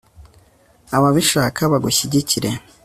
[0.97, 2.49] ababishaka bagushyigikire